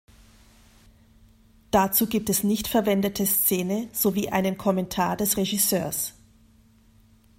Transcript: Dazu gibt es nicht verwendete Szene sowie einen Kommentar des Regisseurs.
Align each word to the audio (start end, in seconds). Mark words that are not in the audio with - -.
Dazu 1.69 2.07
gibt 2.07 2.31
es 2.31 2.43
nicht 2.43 2.67
verwendete 2.67 3.27
Szene 3.27 3.87
sowie 3.93 4.29
einen 4.29 4.57
Kommentar 4.57 5.15
des 5.15 5.37
Regisseurs. 5.37 6.15